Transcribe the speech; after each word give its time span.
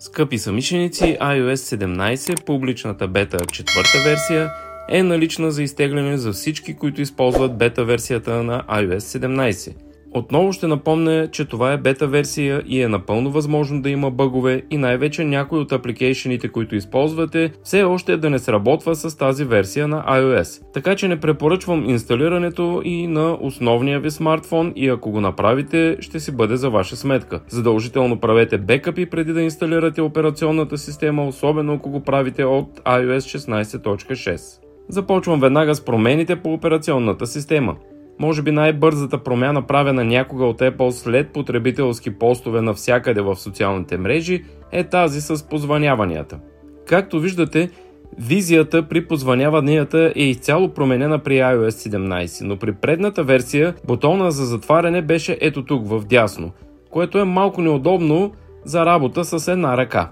Скъпи 0.00 0.38
самишеници, 0.38 1.16
iOS 1.20 1.76
17, 1.76 2.44
публичната 2.44 3.08
бета 3.08 3.46
четвърта 3.46 3.98
версия, 4.04 4.52
е 4.90 5.02
налична 5.02 5.50
за 5.50 5.62
изтегляне 5.62 6.16
за 6.16 6.32
всички, 6.32 6.76
които 6.76 7.02
използват 7.02 7.58
бета 7.58 7.84
версията 7.84 8.42
на 8.42 8.62
iOS 8.62 8.98
17. 8.98 9.89
Отново 10.12 10.52
ще 10.52 10.66
напомня, 10.66 11.28
че 11.32 11.44
това 11.44 11.72
е 11.72 11.78
бета 11.78 12.06
версия 12.06 12.62
и 12.66 12.82
е 12.82 12.88
напълно 12.88 13.30
възможно 13.30 13.82
да 13.82 13.90
има 13.90 14.10
бъгове 14.10 14.62
и 14.70 14.76
най-вече 14.76 15.24
някой 15.24 15.58
от 15.58 15.72
апликейшените, 15.72 16.48
които 16.48 16.76
използвате, 16.76 17.52
все 17.62 17.82
още 17.82 18.16
да 18.16 18.30
не 18.30 18.38
сработва 18.38 18.94
с 18.94 19.16
тази 19.16 19.44
версия 19.44 19.88
на 19.88 20.04
iOS. 20.08 20.62
Така 20.72 20.96
че 20.96 21.08
не 21.08 21.20
препоръчвам 21.20 21.90
инсталирането 21.90 22.82
и 22.84 23.06
на 23.06 23.38
основния 23.40 24.00
ви 24.00 24.10
смартфон 24.10 24.72
и 24.76 24.88
ако 24.88 25.10
го 25.10 25.20
направите, 25.20 25.96
ще 26.00 26.20
си 26.20 26.32
бъде 26.32 26.56
за 26.56 26.70
ваша 26.70 26.96
сметка. 26.96 27.40
Задължително 27.48 28.20
правете 28.20 28.58
бекъпи 28.58 29.06
преди 29.06 29.32
да 29.32 29.42
инсталирате 29.42 30.00
операционната 30.00 30.78
система, 30.78 31.26
особено 31.26 31.72
ако 31.72 31.90
го 31.90 32.00
правите 32.00 32.44
от 32.44 32.80
iOS 32.80 33.38
16.6. 33.38 34.60
Започвам 34.88 35.40
веднага 35.40 35.74
с 35.74 35.84
промените 35.84 36.36
по 36.36 36.52
операционната 36.52 37.26
система. 37.26 37.76
Може 38.20 38.42
би 38.42 38.50
най-бързата 38.50 39.18
промяна 39.18 39.66
правена 39.66 40.04
някога 40.04 40.44
от 40.44 40.60
Apple 40.60 40.90
след 40.90 41.32
потребителски 41.32 42.10
постове 42.18 42.60
навсякъде 42.60 43.20
в 43.20 43.36
социалните 43.36 43.98
мрежи 43.98 44.44
е 44.72 44.84
тази 44.84 45.20
с 45.20 45.48
позваняванията. 45.48 46.38
Както 46.86 47.20
виждате, 47.20 47.70
визията 48.18 48.88
при 48.88 49.06
позваняванията 49.06 50.12
е 50.16 50.22
изцяло 50.22 50.68
променена 50.68 51.18
при 51.18 51.34
iOS 51.34 51.90
17, 51.90 52.44
но 52.44 52.56
при 52.56 52.72
предната 52.72 53.24
версия 53.24 53.74
бутона 53.86 54.30
за 54.30 54.44
затваряне 54.44 55.02
беше 55.02 55.38
ето 55.40 55.64
тук 55.64 55.88
в 55.88 56.04
дясно, 56.04 56.52
което 56.90 57.18
е 57.18 57.24
малко 57.24 57.62
неудобно 57.62 58.32
за 58.64 58.86
работа 58.86 59.24
с 59.24 59.48
една 59.52 59.76
ръка. 59.76 60.10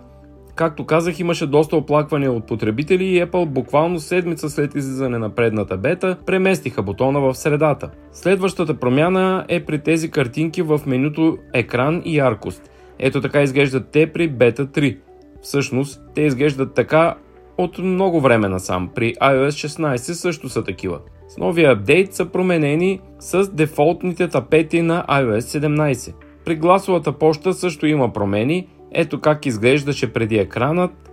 Както 0.58 0.86
казах, 0.86 1.20
имаше 1.20 1.46
доста 1.46 1.76
оплаквания 1.76 2.32
от 2.32 2.46
потребители 2.46 3.04
и 3.04 3.24
Apple 3.24 3.46
буквално 3.46 4.00
седмица 4.00 4.50
след 4.50 4.74
излизане 4.74 5.18
на 5.18 5.30
предната 5.30 5.76
бета 5.76 6.16
преместиха 6.26 6.82
бутона 6.82 7.20
в 7.20 7.34
средата. 7.34 7.90
Следващата 8.12 8.74
промяна 8.74 9.44
е 9.48 9.64
при 9.64 9.78
тези 9.78 10.10
картинки 10.10 10.62
в 10.62 10.80
менюто 10.86 11.38
екран 11.54 12.02
и 12.04 12.16
яркост. 12.16 12.70
Ето 12.98 13.20
така 13.20 13.42
изглеждат 13.42 13.88
те 13.92 14.12
при 14.12 14.28
бета 14.28 14.66
3. 14.66 14.98
Всъщност, 15.42 16.00
те 16.14 16.22
изглеждат 16.22 16.74
така 16.74 17.14
от 17.58 17.78
много 17.78 18.20
време 18.20 18.48
насам. 18.48 18.90
При 18.94 19.14
iOS 19.14 19.68
16 19.68 19.96
също 19.96 20.48
са 20.48 20.64
такива. 20.64 20.98
С 21.28 21.36
новия 21.36 21.72
апдейт 21.72 22.14
са 22.14 22.26
променени 22.26 23.00
с 23.18 23.52
дефолтните 23.52 24.28
тапети 24.28 24.82
на 24.82 25.04
iOS 25.08 25.60
17. 25.60 26.14
При 26.44 26.56
гласовата 26.56 27.12
почта 27.12 27.54
също 27.54 27.86
има 27.86 28.12
промени, 28.12 28.68
ето 28.92 29.20
как 29.20 29.46
изглеждаше 29.46 30.12
преди 30.12 30.36
екранът, 30.36 31.10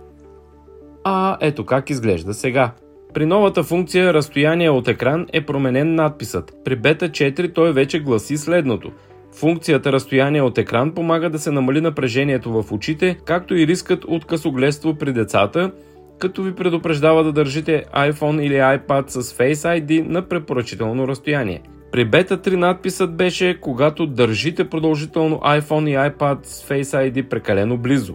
а 1.04 1.36
ето 1.40 1.66
как 1.66 1.90
изглежда 1.90 2.34
сега. 2.34 2.72
При 3.14 3.26
новата 3.26 3.62
функция 3.62 4.14
разстояние 4.14 4.70
от 4.70 4.88
екран 4.88 5.26
е 5.32 5.46
променен 5.46 5.94
надписът. 5.94 6.52
При 6.64 6.76
бета 6.76 7.08
4 7.08 7.54
той 7.54 7.72
вече 7.72 8.00
гласи 8.00 8.36
следното. 8.36 8.92
Функцията 9.34 9.92
разстояние 9.92 10.42
от 10.42 10.58
екран 10.58 10.92
помага 10.94 11.30
да 11.30 11.38
се 11.38 11.50
намали 11.50 11.80
напрежението 11.80 12.62
в 12.62 12.72
очите, 12.72 13.18
както 13.24 13.54
и 13.54 13.66
рискът 13.66 14.04
от 14.04 14.24
късогледство 14.24 14.94
при 14.94 15.12
децата, 15.12 15.72
като 16.18 16.42
ви 16.42 16.54
предупреждава 16.54 17.24
да 17.24 17.32
държите 17.32 17.84
iPhone 17.94 18.42
или 18.42 18.54
iPad 18.54 19.08
с 19.08 19.22
Face 19.22 19.80
ID 19.80 20.08
на 20.08 20.28
препоръчително 20.28 21.08
разстояние. 21.08 21.62
При 21.92 22.04
бета 22.04 22.38
3 22.38 22.56
надписът 22.56 23.16
беше 23.16 23.60
когато 23.60 24.06
държите 24.06 24.68
продължително 24.68 25.36
iPhone 25.36 25.90
и 25.90 26.10
iPad 26.10 26.38
с 26.42 26.68
Face 26.68 27.10
ID 27.10 27.28
прекалено 27.28 27.76
близо. 27.78 28.14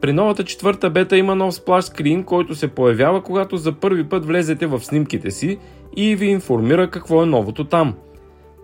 При 0.00 0.12
новата 0.12 0.44
четвърта 0.44 0.90
бета 0.90 1.16
има 1.16 1.34
нов 1.34 1.54
сплаш 1.54 1.84
скрин, 1.84 2.24
който 2.24 2.54
се 2.54 2.68
появява 2.68 3.22
когато 3.22 3.56
за 3.56 3.72
първи 3.72 4.04
път 4.04 4.26
влезете 4.26 4.66
в 4.66 4.80
снимките 4.80 5.30
си 5.30 5.58
и 5.96 6.16
ви 6.16 6.26
информира 6.26 6.90
какво 6.90 7.22
е 7.22 7.26
новото 7.26 7.64
там. 7.64 7.94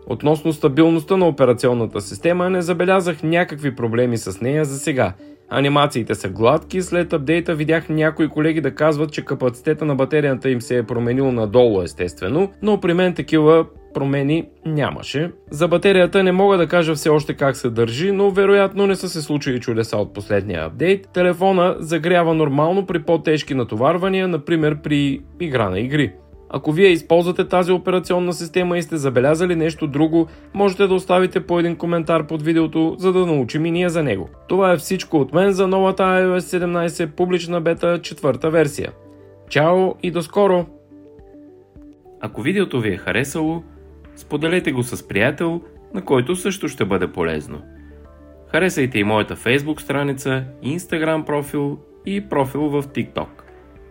Относно 0.06 0.52
стабилността 0.52 1.16
на 1.16 1.28
операционната 1.28 2.00
система 2.00 2.50
не 2.50 2.62
забелязах 2.62 3.22
някакви 3.22 3.76
проблеми 3.76 4.18
с 4.18 4.40
нея 4.40 4.64
за 4.64 4.78
сега. 4.78 5.12
Анимациите 5.48 6.14
са 6.14 6.28
гладки, 6.28 6.82
след 6.82 7.12
апдейта 7.12 7.54
видях 7.54 7.88
някои 7.88 8.28
колеги 8.28 8.60
да 8.60 8.74
казват, 8.74 9.12
че 9.12 9.24
капацитета 9.24 9.84
на 9.84 9.94
батерията 9.94 10.50
им 10.50 10.60
се 10.60 10.78
е 10.78 10.82
променил 10.82 11.32
надолу 11.32 11.82
естествено, 11.82 12.52
но 12.62 12.80
при 12.80 12.94
мен 12.94 13.14
такива 13.14 13.66
промени 13.94 14.48
нямаше. 14.66 15.30
За 15.50 15.68
батерията 15.68 16.22
не 16.22 16.32
мога 16.32 16.56
да 16.56 16.66
кажа 16.66 16.94
все 16.94 17.08
още 17.08 17.34
как 17.34 17.56
се 17.56 17.70
държи, 17.70 18.12
но 18.12 18.30
вероятно 18.30 18.86
не 18.86 18.96
са 18.96 19.08
се 19.08 19.22
случили 19.22 19.60
чудеса 19.60 19.96
от 19.96 20.14
последния 20.14 20.64
апдейт. 20.64 21.08
Телефона 21.12 21.76
загрява 21.78 22.34
нормално 22.34 22.86
при 22.86 23.02
по-тежки 23.02 23.54
натоварвания, 23.54 24.28
например 24.28 24.76
при 24.82 25.20
игра 25.40 25.70
на 25.70 25.80
игри. 25.80 26.12
Ако 26.50 26.72
вие 26.72 26.88
използвате 26.88 27.48
тази 27.48 27.72
операционна 27.72 28.32
система 28.32 28.78
и 28.78 28.82
сте 28.82 28.96
забелязали 28.96 29.56
нещо 29.56 29.86
друго, 29.86 30.26
можете 30.54 30.86
да 30.86 30.94
оставите 30.94 31.46
по 31.46 31.58
един 31.58 31.76
коментар 31.76 32.26
под 32.26 32.42
видеото, 32.42 32.96
за 32.98 33.12
да 33.12 33.26
научим 33.26 33.66
и 33.66 33.70
ние 33.70 33.88
за 33.88 34.02
него. 34.02 34.28
Това 34.48 34.72
е 34.72 34.76
всичко 34.76 35.16
от 35.16 35.34
мен 35.34 35.52
за 35.52 35.66
новата 35.66 36.02
iOS 36.02 36.38
17 36.38 37.06
публична 37.06 37.60
бета 37.60 37.98
четвърта 38.02 38.50
версия. 38.50 38.92
Чао 39.48 39.94
и 40.02 40.10
до 40.10 40.22
скоро! 40.22 40.66
Ако 42.20 42.42
видеото 42.42 42.80
ви 42.80 42.92
е 42.92 42.96
харесало, 42.96 43.62
Споделете 44.16 44.72
го 44.72 44.82
с 44.82 45.08
приятел, 45.08 45.60
на 45.94 46.04
който 46.04 46.36
също 46.36 46.68
ще 46.68 46.84
бъде 46.84 47.12
полезно. 47.12 47.62
Харесайте 48.48 48.98
и 48.98 49.04
моята 49.04 49.36
Facebook 49.36 49.80
страница, 49.80 50.44
Instagram 50.64 51.24
профил 51.24 51.78
и 52.06 52.28
профил 52.28 52.60
в 52.60 52.82
TikTok. 52.82 53.28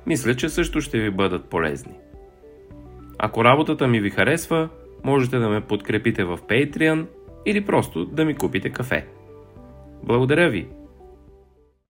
Мисля, 0.06 0.36
че 0.36 0.50
също 0.50 0.82
ще 0.82 1.00
ви 1.00 1.12
бъдат 1.12 1.46
полезни. 1.46 1.94
Ако 3.26 3.44
работата 3.44 3.88
ми 3.88 4.00
ви 4.00 4.10
харесва, 4.10 4.70
можете 5.04 5.38
да 5.38 5.50
ме 5.50 5.62
подкрепите 5.62 6.24
в 6.24 6.40
Patreon 6.50 7.06
или 7.46 7.66
просто 7.66 8.06
да 8.06 8.26
ми 8.26 8.36
купите 8.36 8.70
кафе. 8.70 9.06
Благодаря 10.04 10.50
ви! 10.50 10.68